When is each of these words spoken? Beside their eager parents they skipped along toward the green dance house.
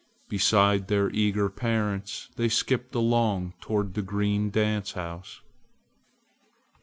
Beside 0.29 0.87
their 0.87 1.11
eager 1.11 1.47
parents 1.47 2.29
they 2.35 2.49
skipped 2.49 2.95
along 2.95 3.53
toward 3.61 3.93
the 3.93 4.01
green 4.01 4.49
dance 4.49 4.93
house. 4.93 5.41